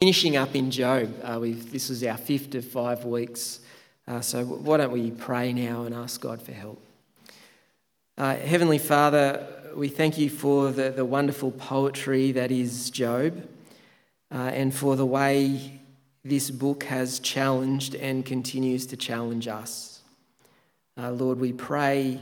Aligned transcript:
Finishing 0.00 0.36
up 0.36 0.54
in 0.54 0.70
Job, 0.70 1.12
uh, 1.24 1.40
this 1.40 1.90
is 1.90 2.04
our 2.04 2.16
fifth 2.16 2.54
of 2.54 2.64
five 2.64 3.04
weeks. 3.04 3.58
Uh, 4.06 4.20
so, 4.20 4.44
why 4.44 4.76
don't 4.76 4.92
we 4.92 5.10
pray 5.10 5.52
now 5.52 5.82
and 5.82 5.92
ask 5.92 6.20
God 6.20 6.40
for 6.40 6.52
help? 6.52 6.80
Uh, 8.16 8.36
Heavenly 8.36 8.78
Father, 8.78 9.44
we 9.74 9.88
thank 9.88 10.16
you 10.16 10.30
for 10.30 10.70
the, 10.70 10.90
the 10.90 11.04
wonderful 11.04 11.50
poetry 11.50 12.30
that 12.30 12.52
is 12.52 12.90
Job 12.90 13.44
uh, 14.32 14.36
and 14.36 14.72
for 14.72 14.94
the 14.94 15.04
way 15.04 15.80
this 16.24 16.48
book 16.48 16.84
has 16.84 17.18
challenged 17.18 17.96
and 17.96 18.24
continues 18.24 18.86
to 18.86 18.96
challenge 18.96 19.48
us. 19.48 20.00
Uh, 20.96 21.10
Lord, 21.10 21.40
we 21.40 21.52
pray 21.52 22.20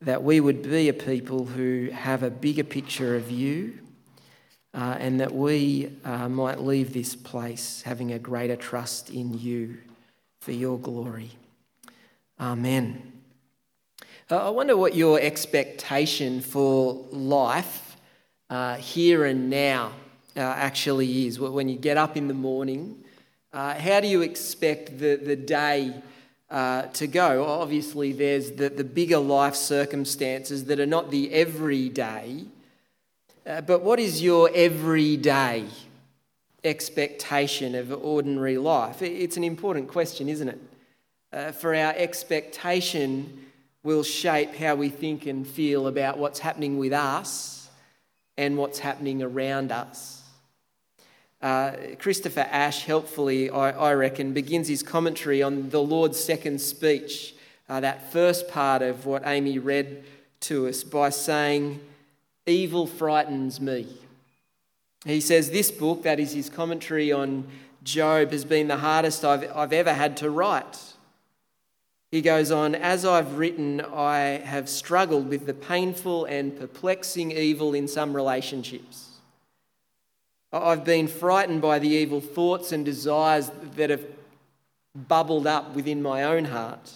that 0.00 0.24
we 0.24 0.40
would 0.40 0.62
be 0.62 0.88
a 0.88 0.92
people 0.92 1.44
who 1.44 1.90
have 1.92 2.24
a 2.24 2.30
bigger 2.30 2.64
picture 2.64 3.14
of 3.14 3.30
you 3.30 3.78
uh, 4.74 4.96
and 4.98 5.20
that 5.20 5.32
we 5.32 5.92
uh, 6.04 6.28
might 6.28 6.60
leave 6.60 6.92
this 6.92 7.14
place 7.14 7.82
having 7.82 8.12
a 8.12 8.18
greater 8.18 8.56
trust 8.56 9.08
in 9.08 9.38
you 9.38 9.78
for 10.40 10.52
your 10.52 10.78
glory. 10.78 11.30
Amen. 12.40 13.12
Uh, 14.30 14.48
I 14.48 14.50
wonder 14.50 14.76
what 14.76 14.96
your 14.96 15.20
expectation 15.20 16.40
for 16.40 17.04
life 17.12 17.96
uh, 18.50 18.76
here 18.76 19.24
and 19.24 19.48
now 19.48 19.92
uh, 20.36 20.40
actually 20.40 21.26
is. 21.26 21.38
When 21.38 21.68
you 21.68 21.76
get 21.76 21.96
up 21.96 22.16
in 22.16 22.26
the 22.26 22.34
morning, 22.34 23.04
uh, 23.52 23.74
how 23.74 24.00
do 24.00 24.08
you 24.08 24.22
expect 24.22 24.98
the, 24.98 25.16
the 25.16 25.36
day? 25.36 25.94
To 26.50 27.08
go. 27.08 27.44
Obviously, 27.44 28.12
there's 28.12 28.52
the, 28.52 28.68
the 28.68 28.84
bigger 28.84 29.18
life 29.18 29.56
circumstances 29.56 30.66
that 30.66 30.78
are 30.78 30.86
not 30.86 31.10
the 31.10 31.32
everyday, 31.32 32.44
uh, 33.46 33.60
but 33.60 33.82
what 33.82 34.00
is 34.00 34.22
your 34.22 34.50
everyday 34.54 35.66
expectation 36.62 37.74
of 37.74 37.92
ordinary 37.92 38.56
life? 38.56 39.02
It's 39.02 39.36
an 39.36 39.44
important 39.44 39.88
question, 39.88 40.28
isn't 40.28 40.48
it? 40.48 40.60
Uh, 41.32 41.52
for 41.52 41.74
our 41.74 41.92
expectation 41.96 43.46
will 43.82 44.02
shape 44.02 44.54
how 44.54 44.74
we 44.74 44.88
think 44.88 45.26
and 45.26 45.46
feel 45.46 45.86
about 45.86 46.16
what's 46.16 46.38
happening 46.38 46.78
with 46.78 46.92
us 46.92 47.68
and 48.36 48.56
what's 48.56 48.78
happening 48.78 49.22
around 49.22 49.70
us. 49.70 50.22
Uh, 51.42 51.72
Christopher 51.98 52.48
Ash, 52.50 52.84
helpfully, 52.84 53.50
I, 53.50 53.70
I, 53.72 53.92
reckon, 53.92 54.32
begins 54.32 54.68
his 54.68 54.82
commentary 54.82 55.42
on 55.42 55.68
the 55.68 55.82
Lord's 55.82 56.18
second 56.18 56.60
speech, 56.60 57.34
uh, 57.68 57.80
that 57.80 58.10
first 58.10 58.48
part 58.48 58.80
of 58.80 59.04
what 59.04 59.22
Amy 59.26 59.58
read 59.58 60.04
to 60.40 60.66
us, 60.66 60.82
by 60.82 61.10
saying, 61.10 61.80
Evil 62.46 62.86
frightens 62.86 63.60
me. 63.60 63.86
He 65.04 65.20
says, 65.20 65.50
This 65.50 65.70
book, 65.70 66.02
that 66.02 66.20
is 66.20 66.32
his 66.32 66.50
commentary 66.50 67.12
on 67.12 67.46
Job, 67.82 68.32
has 68.32 68.44
been 68.44 68.68
the 68.68 68.78
hardest 68.78 69.24
I've, 69.24 69.50
I've 69.54 69.72
ever 69.72 69.92
had 69.92 70.16
to 70.18 70.30
write. 70.30 70.78
He 72.10 72.22
goes 72.22 72.50
on, 72.50 72.74
As 72.74 73.04
I've 73.04 73.38
written, 73.38 73.80
I 73.80 74.40
have 74.44 74.68
struggled 74.68 75.28
with 75.28 75.46
the 75.46 75.54
painful 75.54 76.26
and 76.26 76.58
perplexing 76.58 77.32
evil 77.32 77.74
in 77.74 77.88
some 77.88 78.14
relationships. 78.14 79.10
I've 80.52 80.84
been 80.84 81.08
frightened 81.08 81.60
by 81.60 81.80
the 81.80 81.88
evil 81.88 82.20
thoughts 82.20 82.70
and 82.70 82.84
desires 82.84 83.50
that 83.74 83.90
have 83.90 84.06
bubbled 84.94 85.46
up 85.46 85.74
within 85.74 86.00
my 86.00 86.22
own 86.22 86.44
heart. 86.44 86.92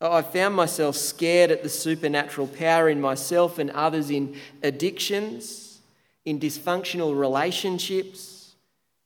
I 0.00 0.20
found 0.22 0.54
myself 0.54 0.96
scared 0.96 1.50
at 1.50 1.62
the 1.62 1.68
supernatural 1.68 2.48
power 2.48 2.88
in 2.88 3.00
myself 3.00 3.58
and 3.58 3.70
others 3.70 4.10
in 4.10 4.36
addictions, 4.62 5.80
in 6.24 6.38
dysfunctional 6.38 7.18
relationships, 7.18 8.54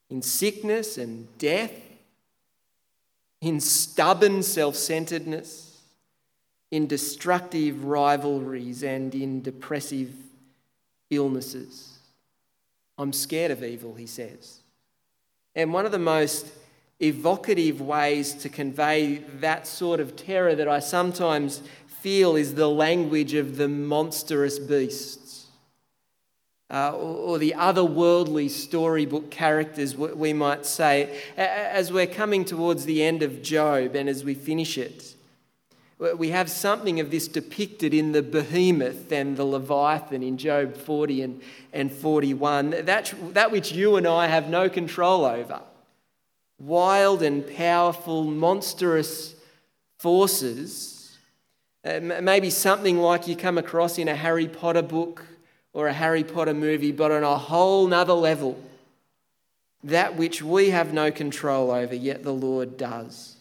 in 0.08 0.20
sickness 0.20 0.98
and 0.98 1.28
death, 1.38 1.72
in 3.40 3.60
stubborn 3.60 4.42
self 4.42 4.74
centeredness, 4.74 5.80
in 6.72 6.86
destructive 6.86 7.84
rivalries, 7.84 8.82
and 8.82 9.14
in 9.14 9.42
depressive 9.42 10.12
illnesses. 11.08 11.98
I'm 12.98 13.12
scared 13.12 13.50
of 13.50 13.62
evil, 13.62 13.94
he 13.94 14.06
says. 14.06 14.60
And 15.54 15.72
one 15.72 15.86
of 15.86 15.92
the 15.92 15.98
most 15.98 16.46
evocative 17.00 17.80
ways 17.80 18.34
to 18.34 18.48
convey 18.48 19.16
that 19.40 19.66
sort 19.66 20.00
of 20.00 20.16
terror 20.16 20.54
that 20.54 20.68
I 20.68 20.80
sometimes 20.80 21.62
feel 21.86 22.36
is 22.36 22.54
the 22.54 22.68
language 22.68 23.34
of 23.34 23.56
the 23.56 23.68
monstrous 23.68 24.58
beasts. 24.58 25.46
Uh, 26.70 26.92
or, 26.92 27.16
or, 27.16 27.38
the 27.38 27.52
otherworldly 27.56 28.48
storybook 28.48 29.28
characters, 29.28 29.96
we 29.96 30.32
might 30.32 30.64
say, 30.64 31.20
as 31.36 31.92
we're 31.92 32.06
coming 32.06 32.44
towards 32.44 32.84
the 32.84 33.02
end 33.02 33.24
of 33.24 33.42
Job 33.42 33.96
and 33.96 34.08
as 34.08 34.22
we 34.22 34.34
finish 34.34 34.78
it. 34.78 35.16
We 35.98 36.30
have 36.30 36.48
something 36.48 37.00
of 37.00 37.10
this 37.10 37.26
depicted 37.26 37.92
in 37.92 38.12
the 38.12 38.22
behemoth 38.22 39.10
and 39.10 39.36
the 39.36 39.44
Leviathan 39.44 40.22
in 40.22 40.38
Job 40.38 40.76
40 40.76 41.22
and, 41.22 41.42
and 41.72 41.92
41, 41.92 42.70
that, 42.84 43.12
that 43.34 43.50
which 43.50 43.72
you 43.72 43.96
and 43.96 44.06
I 44.06 44.28
have 44.28 44.48
no 44.48 44.68
control 44.68 45.24
over 45.24 45.60
wild 46.60 47.22
and 47.22 47.46
powerful, 47.56 48.24
monstrous 48.24 49.34
forces. 49.98 51.16
Uh, 51.84 51.98
maybe 52.00 52.50
something 52.50 52.98
like 52.98 53.26
you 53.26 53.34
come 53.34 53.56
across 53.56 53.98
in 53.98 54.06
a 54.06 54.14
Harry 54.14 54.46
Potter 54.46 54.82
book 54.82 55.24
or 55.72 55.88
a 55.88 55.92
Harry 55.92 56.22
Potter 56.22 56.54
movie, 56.54 56.92
but 56.92 57.10
on 57.10 57.22
a 57.22 57.38
whole 57.38 57.86
nother 57.86 58.12
level. 58.12 58.60
That 59.82 60.16
which 60.16 60.42
we 60.42 60.70
have 60.70 60.92
no 60.92 61.10
control 61.10 61.70
over, 61.70 61.94
yet 61.94 62.22
the 62.22 62.34
Lord 62.34 62.76
does. 62.76 63.36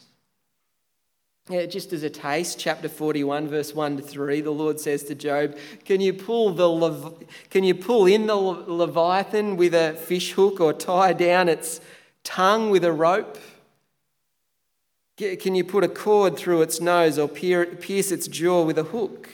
Yeah, 1.49 1.65
just 1.65 1.91
as 1.93 2.03
a 2.03 2.11
taste, 2.11 2.59
chapter 2.59 2.87
41, 2.87 3.47
verse 3.47 3.73
1 3.73 3.97
to 3.97 4.03
3, 4.03 4.41
the 4.41 4.51
Lord 4.51 4.79
says 4.79 5.03
to 5.05 5.15
Job, 5.15 5.57
Can 5.83 5.99
you 5.99 6.13
pull, 6.13 6.51
the 6.53 6.69
Lev- 6.69 7.23
can 7.49 7.63
you 7.63 7.73
pull 7.73 8.05
in 8.05 8.27
the 8.27 8.35
Leviathan 8.35 9.57
with 9.57 9.73
a 9.73 9.93
fish 9.93 10.33
hook 10.33 10.61
or 10.61 10.73
tie 10.73 11.11
down 11.11 11.49
its 11.49 11.81
tongue 12.29 12.69
with 12.69 12.83
a 12.85 12.93
rope? 12.93 13.39
Can 15.17 15.55
you 15.55 15.63
put 15.63 15.83
a 15.83 15.87
cord 15.87 16.37
through 16.37 16.61
its 16.61 16.79
nose 16.79 17.17
or 17.17 17.27
pierce 17.27 18.11
its 18.11 18.27
jaw 18.27 18.61
with 18.63 18.77
a 18.77 18.83
hook? 18.83 19.29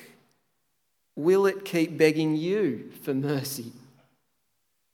Will 1.17 1.45
it 1.45 1.65
keep 1.65 1.97
begging 1.97 2.37
you 2.37 2.91
for 3.03 3.13
mercy? 3.13 3.73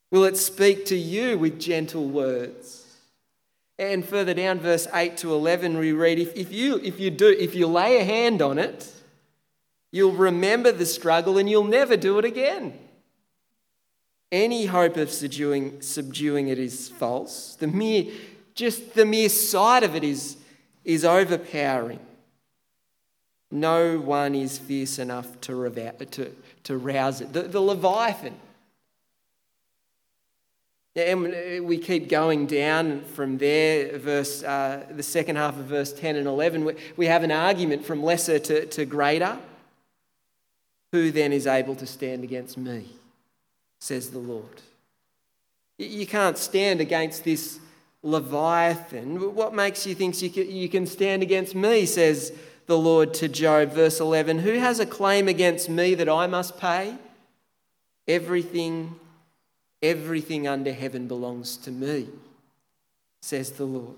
Will 0.09 0.25
it 0.25 0.35
speak 0.35 0.85
to 0.87 0.97
you 0.97 1.37
with 1.37 1.59
gentle 1.59 2.09
words? 2.09 2.97
And 3.77 4.03
further 4.03 4.33
down, 4.33 4.59
verse 4.59 4.87
8 4.93 5.15
to 5.17 5.33
11, 5.33 5.77
we 5.77 5.91
read 5.91 6.17
if, 6.17 6.35
if, 6.35 6.51
you, 6.51 6.79
if, 6.83 6.99
you 6.99 7.11
do, 7.11 7.29
if 7.29 7.53
you 7.53 7.67
lay 7.67 7.99
a 7.99 8.03
hand 8.03 8.41
on 8.41 8.57
it, 8.57 8.91
you'll 9.91 10.11
remember 10.11 10.71
the 10.71 10.87
struggle 10.87 11.37
and 11.37 11.47
you'll 11.47 11.63
never 11.63 11.95
do 11.95 12.17
it 12.17 12.25
again. 12.25 12.77
Any 14.31 14.65
hope 14.65 14.95
of 14.95 15.11
subduing, 15.11 15.81
subduing 15.81 16.47
it 16.47 16.57
is 16.57 16.87
false. 16.87 17.55
The 17.59 17.67
mere, 17.67 18.05
just 18.55 18.93
the 18.93 19.05
mere 19.05 19.27
sight 19.27 19.83
of 19.83 19.95
it 19.95 20.03
is, 20.03 20.37
is 20.85 21.03
overpowering. 21.03 21.99
No 23.51 23.99
one 23.99 24.33
is 24.33 24.57
fierce 24.57 24.97
enough 24.99 25.41
to, 25.41 25.69
to, 26.11 26.31
to 26.63 26.77
rouse 26.77 27.19
it. 27.19 27.33
The, 27.33 27.43
the 27.43 27.59
Leviathan. 27.59 28.35
And 30.95 31.65
we 31.65 31.77
keep 31.77 32.09
going 32.09 32.47
down 32.47 33.03
from 33.03 33.37
there, 33.37 33.97
verse, 33.97 34.43
uh, 34.43 34.85
the 34.89 35.03
second 35.03 35.37
half 35.37 35.57
of 35.57 35.65
verse 35.65 35.91
10 35.93 36.15
and 36.17 36.27
11. 36.27 36.65
We, 36.65 36.75
we 36.97 37.05
have 37.07 37.23
an 37.23 37.31
argument 37.31 37.85
from 37.85 38.03
lesser 38.03 38.39
to, 38.39 38.65
to 38.65 38.85
greater. 38.85 39.37
Who 40.93 41.11
then 41.11 41.31
is 41.31 41.47
able 41.47 41.75
to 41.75 41.85
stand 41.85 42.23
against 42.23 42.57
me? 42.57 42.89
Says 43.81 44.11
the 44.11 44.19
Lord. 44.19 44.61
You 45.79 46.05
can't 46.05 46.37
stand 46.37 46.79
against 46.79 47.23
this 47.23 47.59
Leviathan. 48.03 49.35
What 49.35 49.55
makes 49.55 49.85
you 49.87 49.95
think 49.95 50.21
you 50.21 50.69
can 50.69 50.85
stand 50.85 51.23
against 51.23 51.55
me, 51.55 51.87
says 51.87 52.31
the 52.67 52.77
Lord 52.77 53.13
to 53.15 53.27
Job, 53.27 53.71
verse 53.71 53.99
11. 53.99 54.39
Who 54.39 54.53
has 54.59 54.79
a 54.79 54.85
claim 54.85 55.27
against 55.27 55.67
me 55.67 55.95
that 55.95 56.07
I 56.07 56.27
must 56.27 56.59
pay? 56.59 56.95
Everything, 58.07 58.99
everything 59.81 60.47
under 60.47 60.73
heaven 60.73 61.07
belongs 61.07 61.57
to 61.57 61.71
me, 61.71 62.07
says 63.21 63.51
the 63.53 63.65
Lord. 63.65 63.97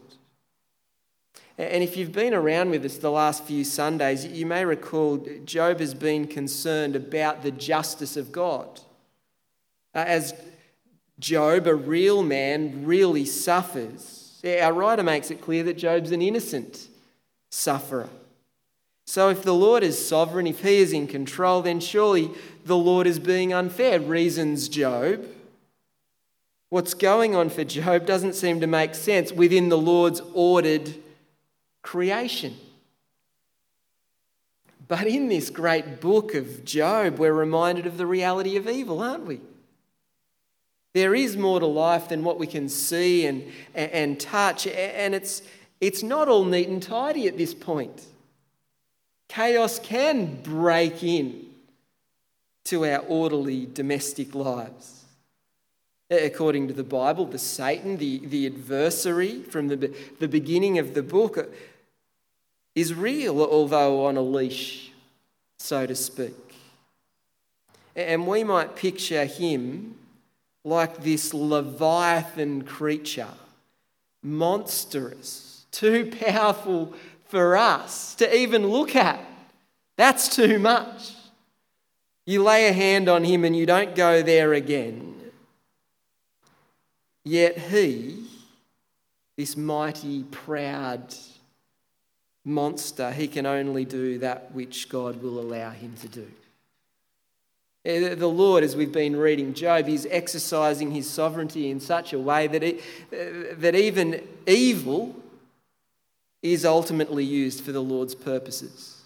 And 1.57 1.83
if 1.83 1.97
you've 1.97 2.13
been 2.13 2.33
around 2.33 2.69
with 2.69 2.85
us 2.85 2.97
the 2.97 3.11
last 3.11 3.43
few 3.43 3.65
Sundays, 3.65 4.25
you 4.25 4.45
may 4.45 4.63
recall 4.63 5.17
Job 5.43 5.81
has 5.81 5.93
been 5.93 6.25
concerned 6.25 6.95
about 6.95 7.43
the 7.43 7.51
justice 7.51 8.15
of 8.15 8.31
God. 8.31 8.79
Uh, 9.95 10.05
as 10.07 10.33
Job, 11.19 11.67
a 11.67 11.75
real 11.75 12.23
man, 12.23 12.85
really 12.85 13.25
suffers. 13.25 14.41
Our 14.43 14.73
writer 14.73 15.03
makes 15.03 15.31
it 15.31 15.41
clear 15.41 15.63
that 15.63 15.77
Job's 15.77 16.11
an 16.11 16.21
innocent 16.21 16.87
sufferer. 17.49 18.09
So, 19.05 19.29
if 19.29 19.43
the 19.43 19.53
Lord 19.53 19.83
is 19.83 20.03
sovereign, 20.03 20.47
if 20.47 20.61
he 20.61 20.77
is 20.77 20.93
in 20.93 21.07
control, 21.07 21.61
then 21.61 21.79
surely 21.79 22.31
the 22.65 22.77
Lord 22.77 23.05
is 23.05 23.19
being 23.19 23.53
unfair, 23.53 23.99
reasons 23.99 24.69
Job. 24.69 25.27
What's 26.69 26.93
going 26.93 27.35
on 27.35 27.49
for 27.49 27.63
Job 27.63 28.05
doesn't 28.05 28.33
seem 28.33 28.59
to 28.61 28.67
make 28.67 28.95
sense 28.95 29.31
within 29.31 29.69
the 29.69 29.77
Lord's 29.77 30.21
ordered 30.33 30.95
creation. 31.83 32.55
But 34.87 35.05
in 35.05 35.27
this 35.27 35.49
great 35.49 36.01
book 36.01 36.33
of 36.33 36.65
Job, 36.65 37.19
we're 37.19 37.33
reminded 37.33 37.85
of 37.85 37.97
the 37.97 38.07
reality 38.07 38.57
of 38.57 38.67
evil, 38.67 39.01
aren't 39.01 39.25
we? 39.25 39.39
There 40.93 41.15
is 41.15 41.35
more 41.35 41.59
to 41.59 41.65
life 41.65 42.09
than 42.09 42.23
what 42.23 42.39
we 42.39 42.45
can 42.45 42.69
see 42.69 43.25
and, 43.25 43.51
and, 43.73 44.19
touch, 44.19 44.67
and 44.67 45.15
it's, 45.15 45.41
it's 45.81 46.03
not 46.03 46.27
all 46.27 46.45
neat 46.45 46.69
and 46.69 46.81
tidy 46.81 47.27
at 47.27 47.37
this 47.37 47.53
point. 47.53 48.05
Chaos 49.27 49.79
can 49.79 50.41
break 50.43 51.03
in 51.03 51.47
to 52.65 52.85
our 52.85 52.99
orderly 52.99 53.65
domestic 53.65 54.35
lives. 54.35 55.03
According 56.11 56.67
to 56.67 56.73
the 56.73 56.83
Bible, 56.83 57.25
the 57.25 57.39
Satan, 57.39 57.97
the, 57.97 58.19
the 58.19 58.45
adversary 58.45 59.41
from 59.41 59.69
the, 59.69 59.95
the 60.19 60.27
beginning 60.27 60.77
of 60.77 60.93
the 60.93 61.01
book, 61.01 61.51
is 62.75 62.93
real, 62.93 63.41
although 63.41 64.05
on 64.05 64.15
a 64.15 64.21
leash, 64.21 64.91
so 65.57 65.87
to 65.87 65.95
speak. 65.95 66.35
And 67.95 68.27
we 68.27 68.43
might 68.43 68.75
picture 68.75 69.25
him 69.25 69.95
like 70.63 71.03
this 71.03 71.33
leviathan 71.33 72.63
creature, 72.63 73.33
monstrous, 74.21 75.65
too 75.71 76.11
powerful 76.11 76.93
for 77.25 77.57
us 77.57 78.15
to 78.15 78.35
even 78.35 78.67
look 78.67 78.95
at. 78.95 79.19
That's 79.97 80.33
too 80.33 80.59
much. 80.59 81.13
You 82.25 82.43
lay 82.43 82.67
a 82.67 82.73
hand 82.73 83.09
on 83.09 83.23
him 83.23 83.43
and 83.43 83.55
you 83.55 83.65
don't 83.65 83.95
go 83.95 84.21
there 84.21 84.53
again. 84.53 85.15
Yet 87.25 87.57
he, 87.57 88.25
this 89.35 89.57
mighty, 89.57 90.23
proud 90.23 91.13
monster, 92.45 93.11
he 93.11 93.27
can 93.27 93.45
only 93.45 93.85
do 93.85 94.19
that 94.19 94.51
which 94.53 94.89
God 94.89 95.21
will 95.21 95.39
allow 95.39 95.71
him 95.71 95.95
to 96.01 96.07
do. 96.07 96.27
Eh, 97.85 98.15
the 98.15 98.27
Lord, 98.27 98.63
as 98.63 98.75
we've 98.75 98.91
been 98.91 99.15
reading 99.15 99.53
Job, 99.53 99.89
is 99.89 100.07
exercising 100.09 100.91
his 100.91 101.09
sovereignty 101.09 101.69
in 101.69 101.79
such 101.79 102.13
a 102.13 102.19
way 102.19 102.47
that, 102.47 102.63
it, 102.63 102.81
eh, 103.11 103.53
that 103.57 103.75
even 103.75 104.25
evil 104.47 105.15
is 106.41 106.63
ultimately 106.63 107.25
used 107.25 107.61
for 107.61 107.71
the 107.71 107.81
Lord's 107.81 108.15
purposes. 108.15 109.01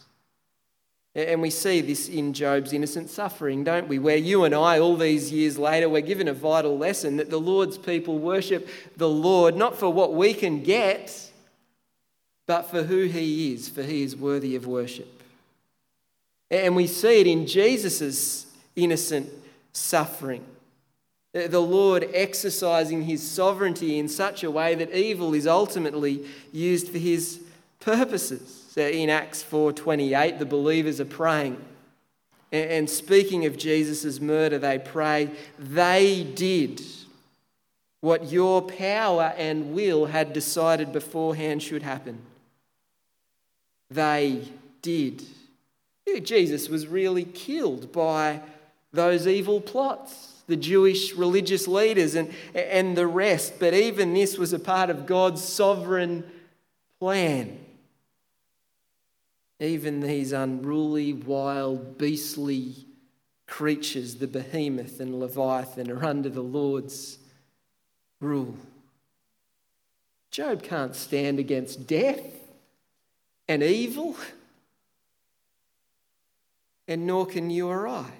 And 1.15 1.41
we 1.41 1.49
see 1.49 1.81
this 1.81 2.07
in 2.07 2.33
Job's 2.33 2.73
innocent 2.73 3.09
suffering, 3.09 3.63
don't 3.63 3.87
we? 3.87 3.97
Where 3.97 4.17
you 4.17 4.43
and 4.43 4.53
I, 4.53 4.77
all 4.77 4.95
these 4.95 5.31
years 5.31 5.57
later, 5.57 5.89
we're 5.89 6.01
given 6.01 6.27
a 6.27 6.33
vital 6.33 6.77
lesson 6.77 7.17
that 7.17 7.31
the 7.31 7.39
Lord's 7.39 7.79
people 7.79 8.19
worship 8.19 8.69
the 8.97 9.09
Lord 9.09 9.55
not 9.55 9.75
for 9.75 9.91
what 9.91 10.13
we 10.13 10.35
can 10.35 10.61
get, 10.61 11.31
but 12.45 12.69
for 12.69 12.83
who 12.83 13.05
He 13.05 13.53
is, 13.53 13.67
for 13.67 13.81
He 13.81 14.03
is 14.03 14.15
worthy 14.15 14.55
of 14.55 14.67
worship. 14.67 15.23
And 16.51 16.75
we 16.75 16.85
see 16.85 17.21
it 17.21 17.27
in 17.27 17.47
Jesus' 17.47 18.46
innocent 18.77 19.29
suffering. 19.73 20.45
The 21.33 21.59
Lord 21.59 22.09
exercising 22.13 23.03
his 23.03 23.21
sovereignty 23.29 23.99
in 23.99 24.07
such 24.07 24.43
a 24.43 24.49
way 24.49 24.73
that 24.75 24.95
evil 24.95 25.33
is 25.33 25.45
ultimately 25.45 26.25
used 26.53 26.87
for 26.87 26.97
his 26.97 27.41
purposes. 27.81 28.65
So 28.69 28.87
in 28.87 29.09
Acts 29.09 29.43
4:28, 29.43 30.39
the 30.39 30.45
believers 30.45 31.01
are 31.01 31.05
praying. 31.05 31.57
And 32.51 32.89
speaking 32.89 33.45
of 33.45 33.57
Jesus' 33.57 34.21
murder, 34.21 34.57
they 34.57 34.79
pray, 34.79 35.31
they 35.59 36.23
did 36.23 36.81
what 37.99 38.31
your 38.31 38.61
power 38.61 39.33
and 39.37 39.73
will 39.73 40.05
had 40.05 40.31
decided 40.31 40.93
beforehand 40.93 41.61
should 41.61 41.83
happen. 41.83 42.19
They 43.89 44.43
did. 44.81 45.23
Jesus 46.23 46.69
was 46.69 46.87
really 46.87 47.25
killed 47.25 47.91
by 47.91 48.41
those 48.93 49.27
evil 49.27 49.61
plots, 49.61 50.41
the 50.47 50.55
Jewish 50.55 51.13
religious 51.13 51.67
leaders 51.67 52.15
and, 52.15 52.33
and 52.55 52.95
the 52.95 53.07
rest. 53.07 53.59
But 53.59 53.73
even 53.73 54.13
this 54.13 54.37
was 54.37 54.53
a 54.53 54.59
part 54.59 54.89
of 54.89 55.05
God's 55.05 55.43
sovereign 55.43 56.23
plan. 56.99 57.59
Even 59.59 60.01
these 60.01 60.31
unruly, 60.31 61.13
wild, 61.13 61.97
beastly 61.97 62.75
creatures, 63.47 64.15
the 64.15 64.27
behemoth 64.27 64.99
and 64.99 65.19
leviathan, 65.19 65.89
are 65.89 66.05
under 66.05 66.29
the 66.29 66.41
Lord's 66.41 67.17
rule. 68.19 68.55
Job 70.31 70.61
can't 70.61 70.95
stand 70.95 71.39
against 71.39 71.87
death 71.87 72.21
and 73.47 73.63
evil, 73.63 74.15
and 76.87 77.07
nor 77.07 77.25
can 77.25 77.49
you 77.49 77.67
or 77.67 77.87
I 77.87 78.11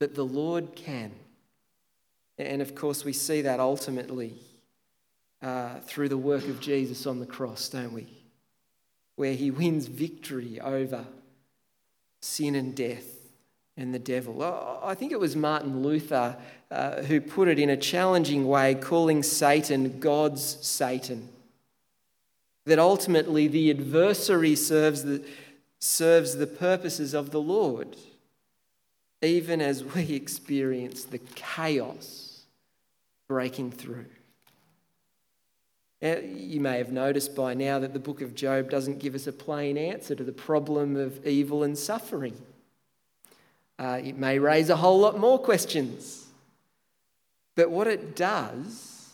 but 0.00 0.16
the 0.16 0.24
Lord 0.24 0.74
can. 0.74 1.12
And 2.38 2.60
of 2.60 2.74
course, 2.74 3.04
we 3.04 3.12
see 3.12 3.42
that 3.42 3.60
ultimately 3.60 4.34
uh, 5.42 5.78
through 5.80 6.08
the 6.08 6.18
work 6.18 6.48
of 6.48 6.58
Jesus 6.58 7.06
on 7.06 7.20
the 7.20 7.26
cross, 7.26 7.68
don't 7.68 7.92
we? 7.92 8.08
Where 9.14 9.34
he 9.34 9.50
wins 9.50 9.86
victory 9.86 10.58
over 10.60 11.04
sin 12.20 12.54
and 12.54 12.74
death 12.74 13.04
and 13.76 13.94
the 13.94 13.98
devil. 13.98 14.42
I 14.82 14.94
think 14.94 15.12
it 15.12 15.20
was 15.20 15.36
Martin 15.36 15.82
Luther 15.82 16.36
uh, 16.70 17.02
who 17.02 17.20
put 17.20 17.48
it 17.48 17.58
in 17.58 17.70
a 17.70 17.76
challenging 17.76 18.48
way, 18.48 18.74
calling 18.74 19.22
Satan 19.22 20.00
God's 20.00 20.42
Satan. 20.66 21.28
That 22.64 22.78
ultimately 22.78 23.48
the 23.48 23.70
adversary 23.70 24.54
serves 24.54 25.04
the, 25.04 25.24
serves 25.78 26.36
the 26.36 26.46
purposes 26.46 27.14
of 27.14 27.30
the 27.30 27.40
Lord 27.40 27.96
even 29.22 29.60
as 29.60 29.84
we 29.84 30.12
experience 30.14 31.04
the 31.04 31.18
chaos 31.18 32.42
breaking 33.28 33.70
through. 33.70 34.06
You 36.02 36.60
may 36.60 36.78
have 36.78 36.90
noticed 36.90 37.36
by 37.36 37.52
now 37.52 37.78
that 37.78 37.92
the 37.92 37.98
book 38.00 38.22
of 38.22 38.34
Job 38.34 38.70
doesn't 38.70 39.00
give 39.00 39.14
us 39.14 39.26
a 39.26 39.32
plain 39.32 39.76
answer 39.76 40.14
to 40.14 40.24
the 40.24 40.32
problem 40.32 40.96
of 40.96 41.26
evil 41.26 41.62
and 41.62 41.76
suffering. 41.76 42.40
Uh, 43.78 44.00
it 44.02 44.16
may 44.16 44.38
raise 44.38 44.70
a 44.70 44.76
whole 44.76 44.98
lot 44.98 45.18
more 45.18 45.38
questions. 45.38 46.26
But 47.54 47.70
what 47.70 47.86
it 47.86 48.16
does 48.16 49.10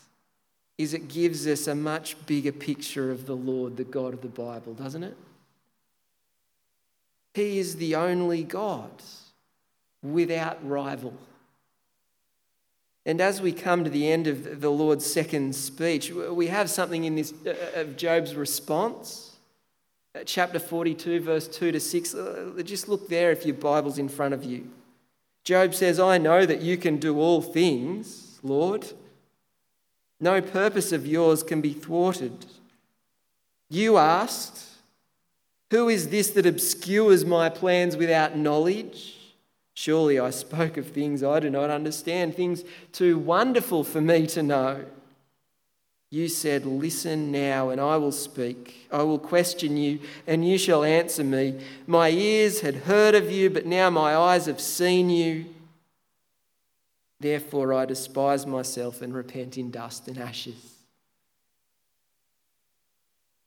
is 0.78 0.94
it 0.94 1.08
gives 1.08 1.46
us 1.46 1.66
a 1.66 1.74
much 1.74 2.24
bigger 2.26 2.52
picture 2.52 3.10
of 3.10 3.26
the 3.26 3.36
Lord, 3.36 3.76
the 3.76 3.84
God 3.84 4.14
of 4.14 4.22
the 4.22 4.28
Bible, 4.28 4.74
doesn't 4.74 5.02
it? 5.02 5.16
He 7.34 7.58
is 7.58 7.76
the 7.76 7.96
only 7.96 8.44
God 8.44 8.90
without 10.02 10.66
rival. 10.66 11.14
And 13.06 13.20
as 13.20 13.40
we 13.40 13.52
come 13.52 13.84
to 13.84 13.90
the 13.90 14.10
end 14.10 14.26
of 14.26 14.60
the 14.60 14.70
Lord's 14.70 15.06
second 15.06 15.54
speech, 15.54 16.10
we 16.10 16.48
have 16.48 16.68
something 16.68 17.04
in 17.04 17.14
this 17.14 17.32
uh, 17.46 17.80
of 17.80 17.96
Job's 17.96 18.34
response. 18.34 19.36
Uh, 20.12 20.24
chapter 20.24 20.58
42, 20.58 21.20
verse 21.20 21.46
2 21.46 21.70
to 21.70 21.78
6. 21.78 22.14
Uh, 22.14 22.62
just 22.64 22.88
look 22.88 23.08
there 23.08 23.30
if 23.30 23.46
your 23.46 23.54
Bible's 23.54 23.98
in 23.98 24.08
front 24.08 24.34
of 24.34 24.42
you. 24.42 24.68
Job 25.44 25.72
says, 25.74 26.00
I 26.00 26.18
know 26.18 26.44
that 26.44 26.62
you 26.62 26.76
can 26.76 26.96
do 26.96 27.20
all 27.20 27.40
things, 27.40 28.40
Lord. 28.42 28.86
No 30.18 30.40
purpose 30.40 30.90
of 30.90 31.06
yours 31.06 31.44
can 31.44 31.60
be 31.60 31.72
thwarted. 31.72 32.46
You 33.68 33.98
asked, 33.98 34.64
Who 35.70 35.88
is 35.88 36.08
this 36.08 36.30
that 36.30 36.46
obscures 36.46 37.24
my 37.24 37.48
plans 37.48 37.96
without 37.96 38.36
knowledge? 38.36 39.15
Surely 39.78 40.18
I 40.18 40.30
spoke 40.30 40.78
of 40.78 40.88
things 40.88 41.22
I 41.22 41.38
do 41.38 41.50
not 41.50 41.68
understand, 41.68 42.34
things 42.34 42.64
too 42.92 43.18
wonderful 43.18 43.84
for 43.84 44.00
me 44.00 44.26
to 44.28 44.42
know. 44.42 44.86
You 46.10 46.28
said, 46.28 46.64
Listen 46.64 47.30
now, 47.30 47.68
and 47.68 47.78
I 47.78 47.98
will 47.98 48.10
speak. 48.10 48.88
I 48.90 49.02
will 49.02 49.18
question 49.18 49.76
you, 49.76 50.00
and 50.26 50.48
you 50.48 50.56
shall 50.56 50.82
answer 50.82 51.22
me. 51.22 51.60
My 51.86 52.08
ears 52.08 52.62
had 52.62 52.74
heard 52.74 53.14
of 53.14 53.30
you, 53.30 53.50
but 53.50 53.66
now 53.66 53.90
my 53.90 54.16
eyes 54.16 54.46
have 54.46 54.62
seen 54.62 55.10
you. 55.10 55.44
Therefore 57.20 57.74
I 57.74 57.84
despise 57.84 58.46
myself 58.46 59.02
and 59.02 59.14
repent 59.14 59.58
in 59.58 59.70
dust 59.70 60.08
and 60.08 60.16
ashes. 60.16 60.72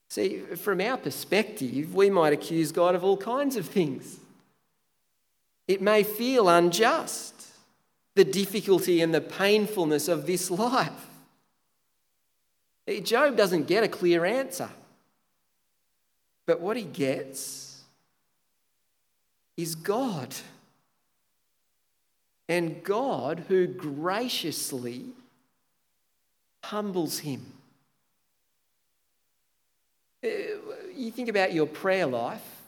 See, 0.10 0.38
from 0.38 0.80
our 0.80 0.98
perspective, 0.98 1.96
we 1.96 2.12
might 2.12 2.34
accuse 2.34 2.72
God 2.72 2.94
of 2.94 3.04
all 3.04 3.18
kinds 3.18 3.56
of 3.56 3.66
things. 3.66 4.20
It 5.70 5.84
may 5.84 6.02
feel 6.02 6.50
unjust, 6.50 7.46
the 8.16 8.26
difficulty 8.26 9.02
and 9.02 9.14
the 9.14 9.22
painfulness 9.22 10.08
of 10.08 10.26
this 10.26 10.50
life. 10.66 11.06
Job 13.04 13.38
doesn't 13.38 13.68
get 13.68 13.84
a 13.84 13.88
clear 13.88 14.26
answer. 14.26 14.70
But 16.48 16.60
what 16.60 16.76
he 16.76 16.84
gets 16.84 17.84
is 19.56 19.76
God. 19.76 20.34
And 22.48 22.84
God, 22.84 23.46
who 23.48 23.68
graciously 23.68 25.06
humbles 26.64 27.20
him. 27.20 27.46
Uh, 30.24 30.30
you 30.96 31.12
think 31.12 31.30
about 31.30 31.54
your 31.54 31.68
prayer 31.68 32.08
life. 32.08 32.59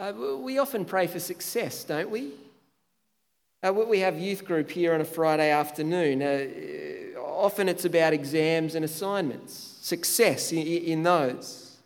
Uh, 0.00 0.14
we 0.40 0.56
often 0.56 0.82
pray 0.82 1.06
for 1.06 1.20
success, 1.20 1.84
don't 1.84 2.08
we? 2.08 2.30
Uh, 3.62 3.70
we 3.70 3.98
have 3.98 4.18
youth 4.18 4.46
group 4.46 4.70
here 4.70 4.94
on 4.94 5.02
a 5.02 5.04
Friday 5.04 5.50
afternoon. 5.50 6.22
Uh, 6.22 7.20
often 7.20 7.68
it's 7.68 7.84
about 7.84 8.14
exams 8.14 8.74
and 8.74 8.82
assignments, 8.82 9.52
success 9.82 10.52
in, 10.52 10.66
in 10.66 11.02
those. 11.02 11.76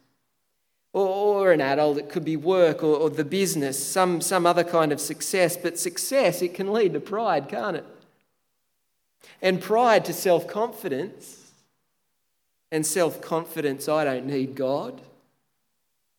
Or, 0.93 1.09
or, 1.09 1.53
an 1.53 1.61
adult, 1.61 1.99
it 1.99 2.09
could 2.09 2.25
be 2.25 2.37
work 2.37 2.85
or, 2.85 2.97
or 2.97 3.11
the 3.11 3.25
business, 3.25 3.85
some, 3.85 4.21
some 4.21 4.47
other 4.47 4.63
kind 4.63 4.93
of 4.93 5.01
success. 5.01 5.57
But 5.57 5.77
success, 5.77 6.41
it 6.41 6.55
can 6.55 6.73
lead 6.73 6.93
to 6.93 7.01
pride, 7.01 7.49
can't 7.49 7.79
it? 7.79 7.87
And 9.43 9.61
pride 9.61 10.05
to 10.05 10.13
self 10.13 10.47
confidence. 10.47 11.51
And 12.71 12.87
self 12.87 13.21
confidence, 13.21 13.89
I 13.89 14.05
don't 14.05 14.27
need 14.27 14.55
God. 14.55 15.01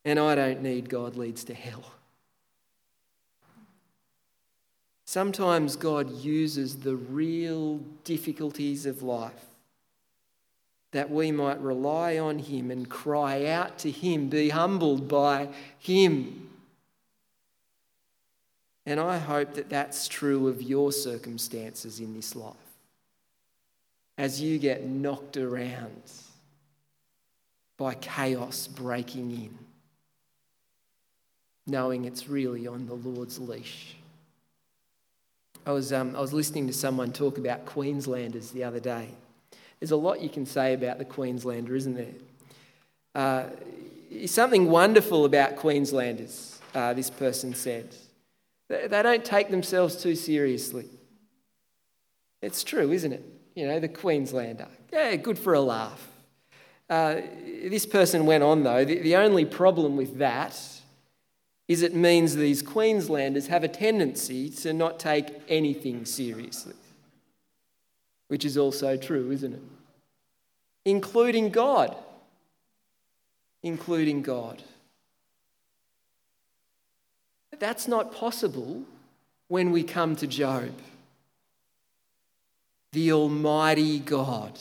And 0.06 0.20
I 0.20 0.36
don't 0.36 0.62
need 0.62 0.88
God 0.88 1.18
leads 1.18 1.44
to 1.46 1.54
hell. 1.56 1.84
Sometimes 5.06 5.76
God 5.76 6.12
uses 6.12 6.78
the 6.80 6.96
real 6.96 7.78
difficulties 8.04 8.86
of 8.86 9.02
life 9.02 9.46
that 10.92 11.12
we 11.12 11.32
might 11.32 11.60
rely 11.60 12.18
on 12.18 12.40
Him 12.40 12.72
and 12.72 12.90
cry 12.90 13.48
out 13.48 13.78
to 13.80 13.92
Him, 13.92 14.30
be 14.30 14.50
humbled 14.50 15.08
by 15.08 15.50
Him. 15.78 16.50
And 18.86 19.00
I 19.00 19.18
hope 19.18 19.56
that 19.56 19.70
that's 19.70 20.08
true 20.08 20.48
of 20.48 20.62
your 20.62 20.92
circumstances 20.92 22.00
in 22.00 22.14
this 22.14 22.36
life. 22.36 22.56
As 24.18 24.40
you 24.40 24.58
get 24.58 24.86
knocked 24.86 25.36
around 25.36 26.04
by 27.78 27.96
chaos 27.96 28.68
breaking 28.68 29.32
in, 29.32 29.65
knowing 31.68 32.06
it's 32.06 32.28
really 32.28 32.68
on 32.68 32.86
the 32.86 32.94
Lord's 32.94 33.40
leash. 33.40 33.96
I 35.66 35.72
was, 35.72 35.92
um, 35.92 36.16
I 36.16 36.22
was 36.22 36.32
listening 36.32 36.68
to 36.68 36.74
someone 36.74 37.12
talk 37.12 37.38
about 37.38 37.66
Queenslanders 37.66 38.52
the 38.52 38.64
other 38.64 38.80
day. 38.80 39.10
There's 39.80 39.92
a 39.92 39.96
lot 39.96 40.22
you 40.22 40.30
can 40.30 40.46
say 40.46 40.74
about 40.74 41.00
the 41.00 41.06
Queenslander, 41.06 41.76
isn't 41.76 41.96
there? 41.96 42.14
Uh, 43.16 43.46
something 44.28 44.70
wonderful 44.70 45.26
about 45.26 45.56
Queenslanders, 45.56 46.60
uh, 46.76 46.94
this 46.94 47.10
person 47.10 47.56
said. 47.56 47.96
They, 48.70 48.88
they 48.88 49.02
don't 49.02 49.26
take 49.26 49.50
themselves 49.50 49.96
too 49.96 50.16
seriously. 50.16 50.86
It's 52.42 52.64
true, 52.64 52.92
isn't 52.92 53.12
it? 53.12 53.24
You 53.56 53.68
know, 53.68 53.80
the 53.80 53.88
Queenslander. 53.88 54.68
Yeah, 54.94 55.16
good 55.16 55.40
for 55.40 55.56
a 55.56 55.62
laugh. 55.62 56.08
Uh, 56.90 57.22
this 57.64 57.88
person 57.88 58.28
went 58.28 58.44
on, 58.44 58.62
though. 58.62 58.86
The, 58.86 59.00
the 59.00 59.16
only 59.16 59.46
problem 59.46 59.98
with 59.98 60.20
that 60.20 60.62
is 61.68 61.82
it 61.82 61.96
means 61.96 62.36
these 62.36 62.62
Queenslanders 62.62 63.48
have 63.48 63.64
a 63.64 63.68
tendency 63.68 64.50
to 64.50 64.74
not 64.74 65.00
take 65.00 65.28
anything 65.50 66.06
seriously. 66.06 66.76
Which 68.28 68.46
is 68.46 68.58
also 68.58 68.98
true, 68.98 69.32
isn't 69.32 69.54
it? 69.54 69.62
Including 70.84 71.50
God. 71.50 71.96
Including 73.64 74.22
God. 74.22 74.62
That's 77.58 77.88
not 77.88 78.14
possible 78.14 78.84
when 79.48 79.72
we 79.72 79.84
come 79.84 80.16
to 80.18 80.28
Job. 80.28 80.72
The 82.92 83.12
Almighty 83.12 84.00
God, 84.00 84.60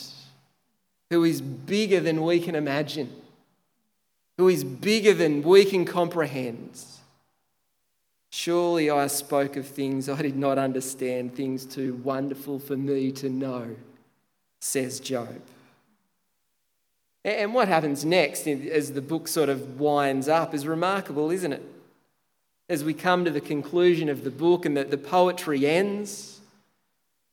who 1.11 1.25
is 1.25 1.41
bigger 1.41 2.01
than 2.01 2.23
we 2.23 2.41
can 2.41 2.55
imagine, 2.55 3.13
who 4.37 4.49
is 4.49 4.65
bigger 4.65 5.15
than 5.15 5.43
we 5.43 5.65
can 5.65 5.85
comprehend 5.85 6.85
Surely 8.37 8.91
I 8.91 9.07
spoke 9.07 9.55
of 9.55 9.65
things 9.65 10.09
I 10.09 10.21
did 10.21 10.35
not 10.37 10.59
understand, 10.59 11.37
things 11.37 11.65
too 11.65 11.95
wonderful 12.03 12.59
for 12.59 12.77
me 12.77 13.13
to 13.13 13.31
know, 13.31 13.77
says 14.61 14.99
Job. 14.99 15.41
And 17.25 17.55
what 17.55 17.69
happens 17.69 18.05
next 18.05 18.49
as 18.49 18.91
the 18.91 19.01
book 19.01 19.29
sort 19.29 19.51
of 19.51 19.79
winds 19.79 20.27
up 20.27 20.53
is 20.53 20.67
remarkable, 20.67 21.31
isn't 21.31 21.53
it? 21.53 21.63
As 22.69 22.83
we 22.83 22.93
come 22.93 23.25
to 23.25 23.31
the 23.31 23.41
conclusion 23.41 24.09
of 24.09 24.25
the 24.25 24.33
book 24.33 24.67
and 24.67 24.77
that 24.77 24.91
the 24.91 24.99
poetry 24.99 25.65
ends, 25.65 26.41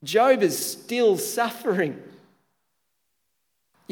Job 0.03 0.43
is 0.43 0.63
still 0.63 1.17
suffering. 1.17 2.00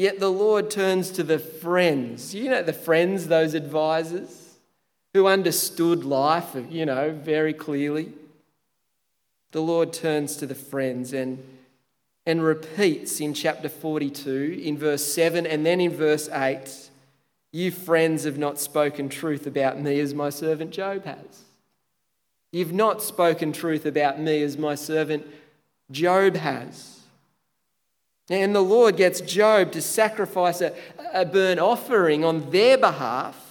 Yet 0.00 0.18
the 0.18 0.32
Lord 0.32 0.70
turns 0.70 1.10
to 1.10 1.22
the 1.22 1.38
friends. 1.38 2.34
You 2.34 2.48
know, 2.48 2.62
the 2.62 2.72
friends, 2.72 3.26
those 3.26 3.52
advisors 3.52 4.56
who 5.12 5.26
understood 5.26 6.04
life, 6.04 6.56
you 6.70 6.86
know, 6.86 7.10
very 7.10 7.52
clearly. 7.52 8.10
The 9.52 9.60
Lord 9.60 9.92
turns 9.92 10.36
to 10.36 10.46
the 10.46 10.54
friends 10.54 11.12
and, 11.12 11.44
and 12.24 12.42
repeats 12.42 13.20
in 13.20 13.34
chapter 13.34 13.68
42, 13.68 14.62
in 14.64 14.78
verse 14.78 15.04
7, 15.04 15.46
and 15.46 15.66
then 15.66 15.82
in 15.82 15.94
verse 15.94 16.30
8 16.30 16.88
You 17.52 17.70
friends 17.70 18.24
have 18.24 18.38
not 18.38 18.58
spoken 18.58 19.10
truth 19.10 19.46
about 19.46 19.78
me 19.78 20.00
as 20.00 20.14
my 20.14 20.30
servant 20.30 20.70
Job 20.70 21.04
has. 21.04 21.44
You've 22.52 22.72
not 22.72 23.02
spoken 23.02 23.52
truth 23.52 23.84
about 23.84 24.18
me 24.18 24.40
as 24.40 24.56
my 24.56 24.76
servant 24.76 25.26
Job 25.90 26.36
has. 26.36 26.99
And 28.30 28.54
the 28.54 28.62
Lord 28.62 28.96
gets 28.96 29.20
Job 29.20 29.72
to 29.72 29.82
sacrifice 29.82 30.60
a, 30.60 30.72
a 31.12 31.26
burnt 31.26 31.60
offering 31.60 32.24
on 32.24 32.50
their 32.50 32.78
behalf 32.78 33.50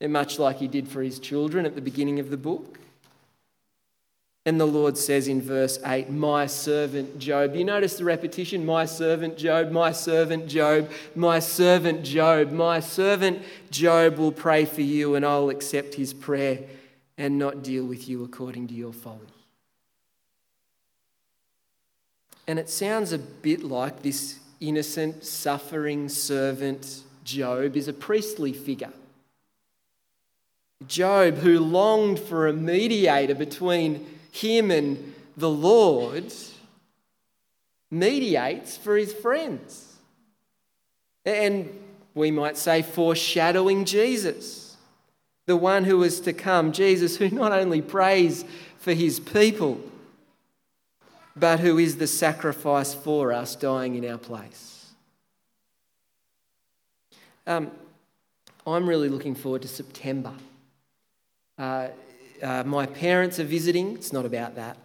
and 0.00 0.12
much 0.12 0.38
like 0.38 0.56
he 0.56 0.66
did 0.66 0.88
for 0.88 1.02
his 1.02 1.18
children 1.18 1.66
at 1.66 1.74
the 1.74 1.80
beginning 1.80 2.18
of 2.18 2.30
the 2.30 2.36
book. 2.36 2.78
And 4.46 4.58
the 4.58 4.66
Lord 4.66 4.96
says 4.96 5.28
in 5.28 5.42
verse 5.42 5.78
8, 5.84 6.08
My 6.08 6.46
servant 6.46 7.18
Job. 7.18 7.54
You 7.54 7.62
notice 7.62 7.98
the 7.98 8.04
repetition? 8.04 8.64
My 8.64 8.86
servant 8.86 9.36
Job, 9.36 9.70
my 9.70 9.92
servant 9.92 10.48
Job, 10.48 10.90
my 11.14 11.38
servant 11.38 12.02
Job, 12.02 12.50
my 12.50 12.80
servant 12.80 13.42
Job 13.70 14.16
will 14.16 14.32
pray 14.32 14.64
for 14.64 14.80
you, 14.80 15.14
and 15.14 15.26
I'll 15.26 15.50
accept 15.50 15.94
his 15.94 16.14
prayer 16.14 16.60
and 17.18 17.38
not 17.38 17.62
deal 17.62 17.84
with 17.84 18.08
you 18.08 18.24
according 18.24 18.68
to 18.68 18.74
your 18.74 18.94
folly. 18.94 19.28
And 22.50 22.58
it 22.58 22.68
sounds 22.68 23.12
a 23.12 23.18
bit 23.18 23.62
like 23.62 24.02
this 24.02 24.40
innocent, 24.58 25.24
suffering 25.24 26.08
servant 26.08 27.02
Job 27.22 27.76
is 27.76 27.86
a 27.86 27.92
priestly 27.92 28.52
figure. 28.52 28.92
Job, 30.88 31.36
who 31.36 31.60
longed 31.60 32.18
for 32.18 32.48
a 32.48 32.52
mediator 32.52 33.36
between 33.36 34.04
him 34.32 34.72
and 34.72 35.14
the 35.36 35.48
Lord, 35.48 36.32
mediates 37.88 38.76
for 38.76 38.96
his 38.96 39.12
friends. 39.12 39.94
And 41.24 41.72
we 42.14 42.32
might 42.32 42.56
say, 42.56 42.82
foreshadowing 42.82 43.84
Jesus, 43.84 44.76
the 45.46 45.56
one 45.56 45.84
who 45.84 46.02
is 46.02 46.18
to 46.22 46.32
come, 46.32 46.72
Jesus, 46.72 47.16
who 47.16 47.30
not 47.30 47.52
only 47.52 47.80
prays 47.80 48.44
for 48.78 48.92
his 48.92 49.20
people, 49.20 49.80
but 51.36 51.60
who 51.60 51.78
is 51.78 51.96
the 51.96 52.06
sacrifice 52.06 52.94
for 52.94 53.32
us, 53.32 53.56
dying 53.56 53.94
in 53.94 54.10
our 54.10 54.18
place. 54.18 54.92
Um, 57.46 57.70
I'm 58.66 58.88
really 58.88 59.08
looking 59.08 59.34
forward 59.34 59.62
to 59.62 59.68
September. 59.68 60.32
Uh, 61.58 61.88
uh, 62.42 62.64
my 62.64 62.86
parents 62.86 63.38
are 63.38 63.44
visiting, 63.44 63.94
it's 63.94 64.12
not 64.12 64.24
about 64.24 64.54
that. 64.56 64.76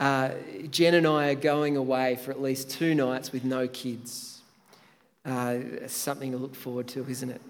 Uh, 0.00 0.30
Jen 0.70 0.94
and 0.94 1.06
I 1.06 1.28
are 1.28 1.34
going 1.34 1.76
away 1.76 2.16
for 2.16 2.30
at 2.30 2.42
least 2.42 2.70
two 2.70 2.94
nights 2.94 3.32
with 3.32 3.44
no 3.44 3.68
kids. 3.68 4.40
Uh, 5.24 5.58
something 5.86 6.32
to 6.32 6.36
look 6.36 6.54
forward 6.54 6.88
to, 6.88 7.06
isn't 7.08 7.30
it? 7.30 7.40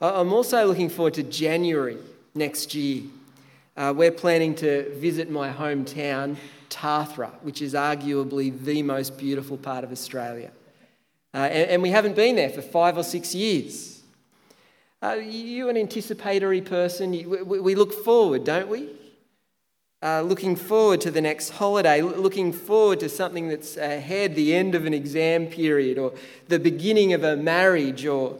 I'm 0.00 0.32
also 0.32 0.66
looking 0.66 0.88
forward 0.88 1.14
to 1.14 1.22
January 1.22 1.98
next 2.34 2.74
year. 2.74 3.04
Uh, 3.76 3.92
we're 3.96 4.10
planning 4.10 4.54
to 4.56 4.92
visit 4.96 5.30
my 5.30 5.52
hometown, 5.52 6.36
Tathra, 6.72 7.30
which 7.42 7.60
is 7.60 7.74
arguably 7.74 8.58
the 8.64 8.82
most 8.82 9.18
beautiful 9.18 9.56
part 9.56 9.84
of 9.84 9.92
Australia. 9.92 10.50
Uh, 11.34 11.38
and, 11.38 11.70
and 11.70 11.82
we 11.82 11.90
haven't 11.90 12.16
been 12.16 12.36
there 12.36 12.50
for 12.50 12.62
five 12.62 12.96
or 12.96 13.02
six 13.02 13.34
years. 13.34 14.02
Are 15.02 15.20
you 15.20 15.68
an 15.68 15.76
anticipatory 15.76 16.60
person? 16.60 17.10
We 17.46 17.74
look 17.74 17.92
forward, 17.92 18.44
don't 18.44 18.68
we? 18.68 18.88
Uh, 20.02 20.22
looking 20.22 20.56
forward 20.56 21.00
to 21.00 21.10
the 21.10 21.20
next 21.20 21.50
holiday, 21.50 22.02
looking 22.02 22.52
forward 22.52 22.98
to 23.00 23.08
something 23.08 23.48
that's 23.48 23.76
ahead, 23.76 24.34
the 24.34 24.54
end 24.54 24.74
of 24.74 24.84
an 24.84 24.94
exam 24.94 25.46
period 25.46 25.96
or 25.98 26.12
the 26.48 26.58
beginning 26.58 27.12
of 27.12 27.22
a 27.22 27.36
marriage 27.36 28.04
or 28.06 28.38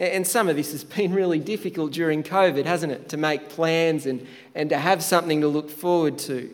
and 0.00 0.26
some 0.26 0.48
of 0.48 0.56
this 0.56 0.72
has 0.72 0.82
been 0.82 1.12
really 1.14 1.38
difficult 1.38 1.92
during 1.92 2.22
COVID, 2.22 2.64
hasn't 2.64 2.92
it? 2.92 3.08
To 3.10 3.16
make 3.16 3.48
plans 3.48 4.06
and, 4.06 4.26
and 4.54 4.68
to 4.70 4.78
have 4.78 5.02
something 5.04 5.40
to 5.40 5.48
look 5.48 5.70
forward 5.70 6.18
to. 6.20 6.52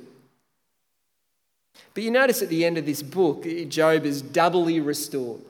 But 1.94 2.02
you 2.04 2.11
notice 2.11 2.40
at 2.42 2.49
the 2.49 2.64
end 2.64 2.78
of 2.78 2.87
this 2.87 3.02
book, 3.02 3.44
Job 3.68 4.04
is 4.04 4.23
doubly 4.23 4.80
restored. 4.80 5.42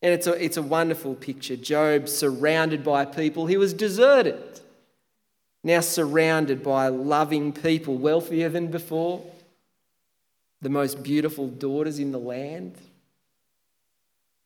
And 0.00 0.12
it's 0.12 0.26
a, 0.26 0.32
it's 0.32 0.56
a 0.56 0.62
wonderful 0.62 1.14
picture. 1.14 1.56
Job 1.56 2.08
surrounded 2.08 2.84
by 2.84 3.04
people, 3.04 3.46
he 3.46 3.56
was 3.56 3.72
deserted, 3.72 4.60
now 5.62 5.80
surrounded 5.80 6.62
by 6.62 6.88
loving 6.88 7.52
people, 7.52 7.96
wealthier 7.96 8.48
than 8.48 8.68
before, 8.68 9.24
the 10.60 10.68
most 10.68 11.02
beautiful 11.02 11.48
daughters 11.48 11.98
in 11.98 12.12
the 12.12 12.18
land, 12.18 12.76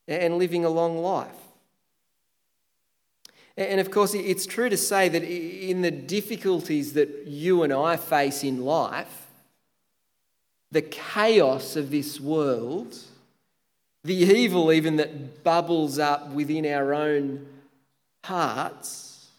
and 0.08 0.38
living 0.38 0.64
a 0.64 0.70
long 0.70 0.98
life. 0.98 1.30
And 3.56 3.80
of 3.80 3.90
course, 3.90 4.12
it's 4.12 4.44
true 4.44 4.68
to 4.68 4.76
say 4.76 5.08
that 5.08 5.22
in 5.22 5.80
the 5.80 5.90
difficulties 5.90 6.92
that 6.92 7.26
you 7.26 7.62
and 7.62 7.72
I 7.72 7.96
face 7.96 8.44
in 8.44 8.62
life, 8.62 9.25
the 10.76 10.82
chaos 10.82 11.74
of 11.74 11.90
this 11.90 12.20
world, 12.20 12.98
the 14.04 14.12
evil 14.12 14.70
even 14.70 14.96
that 14.96 15.42
bubbles 15.42 15.98
up 15.98 16.28
within 16.32 16.66
our 16.66 16.92
own 16.92 17.46
hearts, 18.22 19.30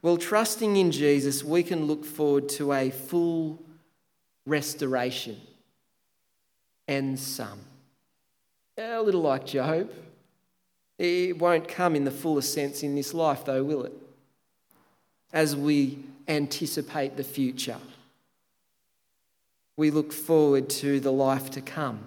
well, 0.00 0.16
trusting 0.16 0.76
in 0.76 0.92
Jesus, 0.92 1.42
we 1.42 1.64
can 1.64 1.86
look 1.86 2.04
forward 2.04 2.48
to 2.50 2.72
a 2.72 2.90
full 2.90 3.60
restoration 4.46 5.40
and 6.86 7.18
some. 7.18 7.58
A 8.76 9.02
little 9.02 9.22
like 9.22 9.44
Job. 9.44 9.90
It 10.98 11.36
won't 11.36 11.66
come 11.66 11.96
in 11.96 12.04
the 12.04 12.12
fullest 12.12 12.54
sense 12.54 12.84
in 12.84 12.94
this 12.94 13.12
life, 13.12 13.44
though, 13.44 13.64
will 13.64 13.82
it? 13.86 13.92
As 15.32 15.56
we 15.56 15.98
anticipate 16.28 17.16
the 17.16 17.24
future, 17.24 17.78
we 19.78 19.92
look 19.92 20.12
forward 20.12 20.68
to 20.68 20.98
the 20.98 21.12
life 21.12 21.50
to 21.52 21.60
come. 21.60 22.00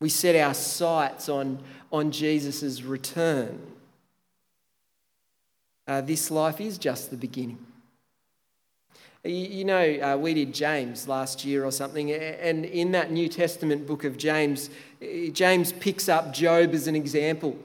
We 0.00 0.08
set 0.08 0.36
our 0.36 0.54
sights 0.54 1.28
on, 1.28 1.58
on 1.92 2.12
Jesus' 2.12 2.82
return. 2.82 3.60
Uh, 5.88 6.00
this 6.00 6.30
life 6.30 6.60
is 6.60 6.78
just 6.78 7.10
the 7.10 7.16
beginning. 7.16 7.58
You 9.24 9.64
know, 9.64 9.98
uh, 10.00 10.16
we 10.16 10.32
did 10.32 10.54
James 10.54 11.08
last 11.08 11.44
year 11.44 11.64
or 11.64 11.72
something, 11.72 12.12
and 12.12 12.64
in 12.64 12.92
that 12.92 13.10
New 13.10 13.28
Testament 13.28 13.86
book 13.86 14.04
of 14.04 14.16
James, 14.16 14.70
James 15.32 15.72
picks 15.72 16.08
up 16.08 16.32
Job 16.32 16.72
as 16.72 16.86
an 16.86 16.94
example. 16.94 17.58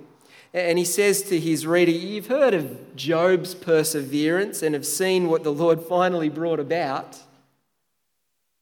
And 0.51 0.79
he 0.79 0.85
says 0.85 1.21
to 1.23 1.39
his 1.39 1.67
reader, 1.67 1.91
You've 1.91 2.27
heard 2.27 2.55
of 2.55 2.95
Job's 2.95 3.53
perseverance 3.53 4.63
and 4.63 4.73
have 4.73 4.85
seen 4.85 5.27
what 5.27 5.43
the 5.43 5.53
Lord 5.53 5.83
finally 5.83 6.29
brought 6.29 6.59
about. 6.59 7.19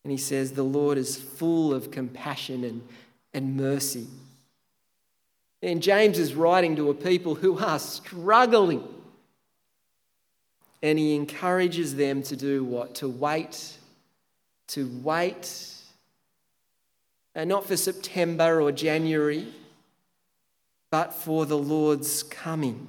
And 0.07 0.11
he 0.13 0.17
says, 0.17 0.53
The 0.53 0.63
Lord 0.63 0.97
is 0.97 1.17
full 1.17 1.73
of 1.73 1.91
compassion 1.91 2.63
and, 2.63 2.81
and 3.33 3.57
mercy. 3.57 4.07
And 5.61 5.83
James 5.83 6.17
is 6.17 6.33
writing 6.33 6.77
to 6.77 6.89
a 6.89 6.93
people 6.93 7.35
who 7.35 7.59
are 7.59 7.77
struggling 7.77 8.87
and 10.81 10.97
he 10.97 11.13
encourages 11.13 11.97
them 11.97 12.23
to 12.23 12.37
do 12.37 12.63
what? 12.63 12.95
To 12.95 13.09
wait, 13.09 13.73
to 14.67 14.89
wait, 15.03 15.73
and 17.35 17.49
not 17.49 17.65
for 17.65 17.75
September 17.75 18.61
or 18.61 18.71
January, 18.71 19.53
but 20.89 21.11
for 21.11 21.45
the 21.45 21.57
Lord's 21.57 22.23
coming. 22.23 22.87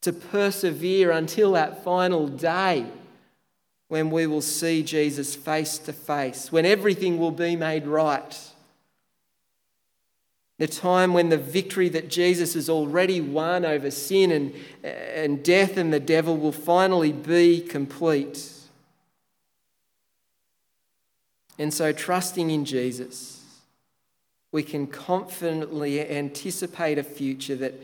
To 0.00 0.14
persevere 0.14 1.10
until 1.10 1.52
that 1.52 1.84
final 1.84 2.26
day 2.26 2.86
when 3.94 4.10
we 4.10 4.26
will 4.26 4.42
see 4.42 4.82
Jesus 4.82 5.36
face 5.36 5.78
to 5.78 5.92
face, 5.92 6.50
when 6.50 6.66
everything 6.66 7.16
will 7.16 7.30
be 7.30 7.54
made 7.54 7.86
right 7.86 8.36
the 10.58 10.66
time 10.66 11.14
when 11.14 11.28
the 11.28 11.38
victory 11.38 11.88
that 11.90 12.08
Jesus 12.08 12.54
has 12.54 12.68
already 12.68 13.20
won 13.20 13.64
over 13.64 13.88
sin 13.92 14.32
and, 14.32 14.52
and 14.82 15.44
death 15.44 15.76
and 15.76 15.92
the 15.92 16.00
devil 16.00 16.36
will 16.36 16.50
finally 16.50 17.12
be 17.12 17.60
complete. 17.60 18.50
And 21.56 21.72
so, 21.72 21.92
trusting 21.92 22.50
in 22.50 22.64
Jesus, 22.64 23.44
we 24.50 24.64
can 24.64 24.88
confidently 24.88 26.00
anticipate 26.08 26.98
a 26.98 27.04
future 27.04 27.54
that, 27.54 27.74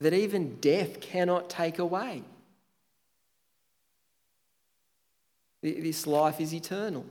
that 0.00 0.12
even 0.12 0.56
death 0.56 1.00
cannot 1.00 1.48
take 1.48 1.78
away. 1.78 2.22
This 5.72 6.06
life 6.06 6.40
is 6.40 6.54
eternal. 6.54 7.04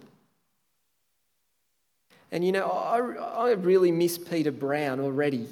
And 2.32 2.46
you 2.46 2.52
know, 2.52 2.68
I, 2.68 3.48
I 3.48 3.52
really 3.52 3.92
miss 3.92 4.18
Peter 4.18 4.52
Brown 4.52 5.00
already. 5.00 5.48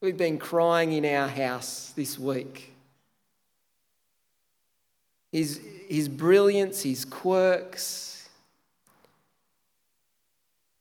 We've 0.00 0.16
been 0.16 0.38
crying 0.38 0.92
in 0.92 1.04
our 1.04 1.28
house 1.28 1.92
this 1.94 2.18
week. 2.18 2.72
His, 5.32 5.60
his 5.88 6.08
brilliance, 6.08 6.82
his 6.82 7.04
quirks. 7.04 8.28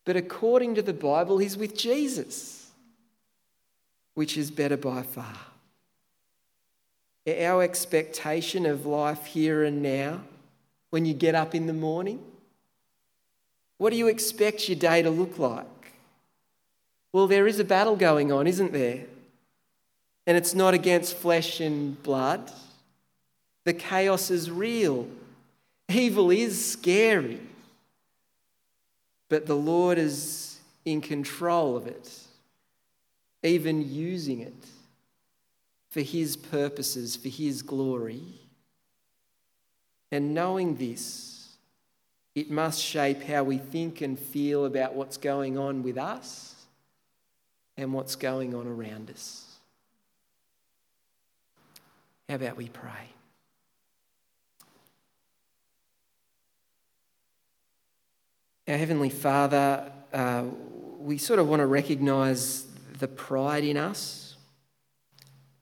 But 0.05 0.15
according 0.15 0.75
to 0.75 0.81
the 0.81 0.93
Bible, 0.93 1.37
he's 1.37 1.57
with 1.57 1.77
Jesus, 1.77 2.71
which 4.13 4.37
is 4.37 4.49
better 4.49 4.77
by 4.77 5.03
far. 5.03 5.37
Our 7.27 7.61
expectation 7.61 8.65
of 8.65 8.85
life 8.85 9.25
here 9.25 9.63
and 9.63 9.83
now, 9.83 10.21
when 10.89 11.05
you 11.05 11.13
get 11.13 11.35
up 11.35 11.53
in 11.53 11.67
the 11.67 11.73
morning, 11.73 12.23
what 13.77 13.91
do 13.91 13.95
you 13.95 14.07
expect 14.07 14.67
your 14.67 14.77
day 14.77 15.01
to 15.01 15.09
look 15.09 15.39
like? 15.39 15.65
Well, 17.13 17.27
there 17.27 17.47
is 17.47 17.59
a 17.59 17.63
battle 17.63 17.95
going 17.95 18.31
on, 18.31 18.45
isn't 18.45 18.73
there? 18.73 19.05
And 20.27 20.37
it's 20.37 20.53
not 20.53 20.73
against 20.73 21.15
flesh 21.15 21.59
and 21.59 22.01
blood. 22.03 22.51
The 23.63 23.73
chaos 23.73 24.29
is 24.29 24.51
real. 24.51 25.07
Evil 25.89 26.29
is 26.29 26.71
scary. 26.73 27.39
But 29.27 29.45
the 29.45 29.55
Lord 29.55 29.97
is 29.97 30.59
in 30.85 31.01
control 31.01 31.77
of 31.77 31.87
it, 31.87 32.11
even 33.43 33.91
using 33.91 34.39
it 34.39 34.65
for 35.89 36.01
His 36.01 36.35
purposes, 36.35 37.15
for 37.15 37.29
His 37.29 37.61
glory. 37.61 38.21
And 40.11 40.33
knowing 40.33 40.75
this, 40.75 41.55
it 42.35 42.49
must 42.49 42.81
shape 42.81 43.23
how 43.23 43.43
we 43.43 43.57
think 43.57 44.01
and 44.01 44.17
feel 44.17 44.65
about 44.65 44.95
what's 44.95 45.17
going 45.17 45.57
on 45.57 45.83
with 45.83 45.97
us 45.97 46.55
and 47.77 47.93
what's 47.93 48.15
going 48.15 48.55
on 48.55 48.67
around 48.67 49.09
us. 49.09 49.45
How 52.27 52.35
about 52.35 52.57
we 52.57 52.69
pray? 52.69 53.09
Our 58.67 58.77
Heavenly 58.77 59.09
Father, 59.09 59.91
uh, 60.13 60.43
we 60.99 61.17
sort 61.17 61.39
of 61.39 61.47
want 61.47 61.61
to 61.61 61.65
recognise 61.65 62.67
the 62.99 63.07
pride 63.07 63.63
in 63.63 63.77
us. 63.77 64.35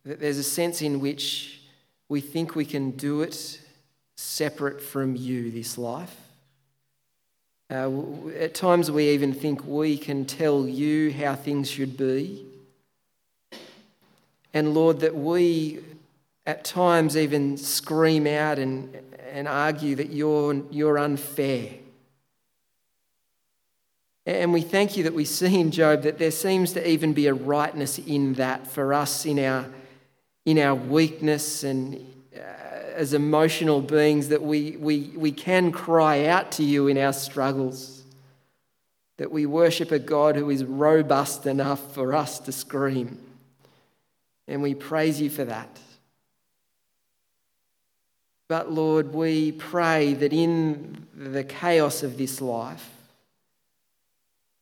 That 0.03 0.19
there's 0.19 0.37
a 0.37 0.43
sense 0.43 0.81
in 0.81 0.99
which 0.99 1.61
we 2.09 2.19
think 2.19 2.55
we 2.55 2.65
can 2.65 2.91
do 2.91 3.21
it 3.21 3.61
separate 4.17 4.81
from 4.81 5.15
you, 5.15 5.51
this 5.51 5.77
life. 5.77 6.15
Uh, 7.69 7.91
at 8.39 8.53
times, 8.53 8.89
we 8.89 9.09
even 9.09 9.33
think 9.33 9.63
we 9.65 9.97
can 9.97 10.25
tell 10.25 10.67
you 10.67 11.13
how 11.13 11.35
things 11.35 11.69
should 11.69 11.95
be. 11.95 12.45
And 14.53 14.73
Lord, 14.73 15.01
that 15.01 15.15
we 15.15 15.79
at 16.45 16.63
times 16.63 17.15
even 17.15 17.57
scream 17.57 18.25
out 18.25 18.57
and, 18.57 18.97
and 19.31 19.47
argue 19.47 19.95
that 19.95 20.09
you're, 20.09 20.63
you're 20.71 20.97
unfair. 20.97 21.71
And 24.25 24.51
we 24.51 24.61
thank 24.61 24.97
you 24.97 25.03
that 25.03 25.13
we 25.13 25.25
see 25.25 25.59
in 25.59 25.71
Job 25.71 26.03
that 26.03 26.17
there 26.17 26.31
seems 26.31 26.73
to 26.73 26.89
even 26.89 27.13
be 27.13 27.27
a 27.27 27.33
rightness 27.33 27.99
in 27.99 28.33
that 28.33 28.65
for 28.65 28.93
us 28.93 29.25
in 29.25 29.39
our, 29.39 29.65
in 30.45 30.57
our 30.57 30.75
weakness 30.75 31.63
and 31.63 32.03
as 32.97 33.13
emotional 33.13 33.79
beings 33.79 34.29
that 34.29 34.41
we, 34.41 34.75
we, 34.77 35.11
we 35.15 35.31
can 35.31 35.71
cry 35.71 36.25
out 36.25 36.51
to 36.53 36.63
you 36.63 36.87
in 36.87 36.97
our 36.97 37.13
struggles. 37.13 38.01
That 39.17 39.31
we 39.31 39.45
worship 39.45 39.91
a 39.91 39.99
God 39.99 40.35
who 40.35 40.49
is 40.49 40.65
robust 40.65 41.45
enough 41.45 41.93
for 41.93 42.15
us 42.15 42.39
to 42.39 42.51
scream. 42.51 43.19
And 44.47 44.63
we 44.63 44.73
praise 44.73 45.21
you 45.21 45.29
for 45.29 45.45
that. 45.45 45.69
But 48.47 48.71
Lord, 48.71 49.13
we 49.13 49.51
pray 49.51 50.15
that 50.15 50.33
in 50.33 51.05
the 51.15 51.43
chaos 51.43 52.01
of 52.01 52.17
this 52.17 52.41
life, 52.41 52.89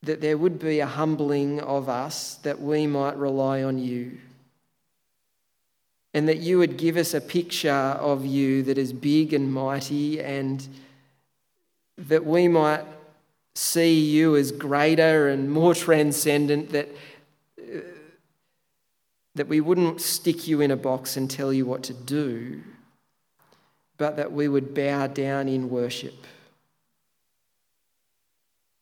that 0.03 0.19
there 0.19 0.37
would 0.37 0.59
be 0.59 0.81
a 0.81 0.87
humbling 0.87 1.61
of 1.61 1.87
us 1.87 2.35
that 2.43 2.59
we 2.59 2.85
might 2.85 3.15
rely 3.15 3.63
on 3.63 3.77
you 3.77 4.17
and 6.15 6.29
that 6.29 6.37
you 6.37 6.57
would 6.57 6.77
give 6.77 6.95
us 6.95 7.13
a 7.13 7.19
picture 7.19 7.69
of 7.69 8.25
you 8.25 8.63
that 8.63 8.77
is 8.77 8.93
big 8.93 9.33
and 9.33 9.53
mighty 9.53 10.21
and 10.21 10.65
that 11.97 12.25
we 12.25 12.47
might 12.47 12.85
see 13.53 13.99
you 13.99 14.37
as 14.37 14.53
greater 14.53 15.27
and 15.27 15.51
more 15.51 15.75
transcendent, 15.75 16.69
that, 16.69 16.87
uh, 17.61 17.79
that 19.35 19.49
we 19.49 19.59
wouldn't 19.59 19.99
stick 19.99 20.47
you 20.47 20.61
in 20.61 20.71
a 20.71 20.77
box 20.77 21.17
and 21.17 21.29
tell 21.29 21.51
you 21.51 21.65
what 21.65 21.83
to 21.83 21.93
do, 21.93 22.63
but 23.97 24.15
that 24.15 24.31
we 24.31 24.47
would 24.47 24.73
bow 24.73 25.07
down 25.07 25.49
in 25.49 25.69
worship. 25.69 26.15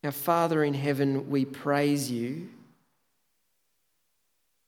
Our 0.03 0.11
Father 0.11 0.63
in 0.63 0.75
heaven, 0.75 1.31
we 1.31 1.45
praise 1.45 2.11
you. 2.11 2.49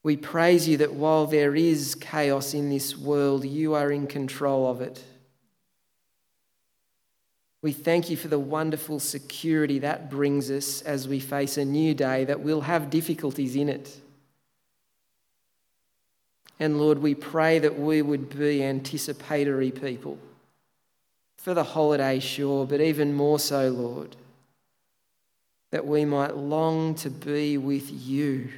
We 0.05 0.17
praise 0.17 0.67
you 0.67 0.77
that 0.77 0.93
while 0.93 1.25
there 1.25 1.55
is 1.55 1.95
chaos 1.95 2.53
in 2.53 2.69
this 2.69 2.95
world, 2.95 3.43
you 3.43 3.73
are 3.73 3.91
in 3.91 4.05
control 4.05 4.69
of 4.69 4.79
it. 4.79 5.03
We 7.63 7.71
thank 7.71 8.11
you 8.11 8.15
for 8.15 8.27
the 8.27 8.37
wonderful 8.37 8.99
security 8.99 9.79
that 9.79 10.11
brings 10.11 10.51
us 10.51 10.83
as 10.83 11.07
we 11.07 11.19
face 11.19 11.57
a 11.57 11.65
new 11.65 11.95
day 11.95 12.23
that 12.25 12.41
will 12.41 12.61
have 12.61 12.91
difficulties 12.91 13.55
in 13.55 13.67
it. 13.67 13.99
And 16.59 16.79
Lord, 16.79 16.99
we 16.99 17.15
pray 17.15 17.57
that 17.57 17.79
we 17.79 18.03
would 18.03 18.37
be 18.37 18.63
anticipatory 18.63 19.71
people 19.71 20.19
for 21.35 21.55
the 21.55 21.63
holiday, 21.63 22.19
sure, 22.19 22.67
but 22.67 22.79
even 22.79 23.11
more 23.15 23.39
so, 23.39 23.69
Lord, 23.69 24.15
that 25.71 25.87
we 25.87 26.05
might 26.05 26.37
long 26.37 26.93
to 26.93 27.09
be 27.09 27.57
with 27.57 27.89
you. 27.89 28.49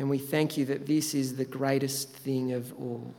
And 0.00 0.10
we 0.10 0.18
thank 0.18 0.56
you 0.56 0.64
that 0.64 0.86
this 0.86 1.14
is 1.14 1.36
the 1.36 1.44
greatest 1.44 2.12
thing 2.12 2.50
of 2.52 2.72
all. 2.76 3.14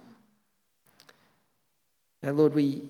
Now, 2.22 2.32
Lord, 2.32 2.54
we 2.54 2.90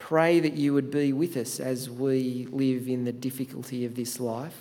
Pray 0.00 0.40
that 0.40 0.54
you 0.54 0.74
would 0.74 0.90
be 0.90 1.12
with 1.12 1.36
us 1.36 1.60
as 1.60 1.88
we 1.88 2.48
live 2.50 2.88
in 2.88 3.04
the 3.04 3.12
difficulty 3.12 3.84
of 3.84 3.94
this 3.94 4.18
life. 4.18 4.56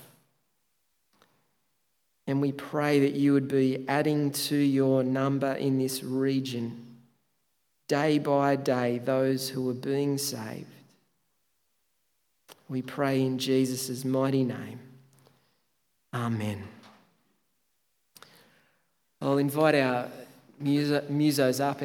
And 2.28 2.39
we 2.39 2.52
pray 2.52 2.99
that 2.99 3.13
you 3.13 3.34
would 3.34 3.47
be 3.47 3.84
adding 3.88 4.32
to 4.32 4.56
your 4.56 5.02
number 5.02 5.54
in 5.54 5.80
this 5.80 6.04
region, 6.04 6.86
day 7.88 8.19
by 8.19 8.58
day, 8.58 8.99
those 8.99 9.49
who 9.49 9.67
are 9.71 9.73
being 9.73 10.19
saved. 10.19 10.67
We 12.67 12.84
pray 12.84 13.21
in 13.21 13.39
Jesus' 13.39 14.06
mighty 14.06 14.43
name. 14.43 14.80
Amen. 16.13 16.63
I'll 19.21 19.38
invite 19.38 19.75
our 19.75 20.08
musos 20.63 21.60
up. 21.60 21.77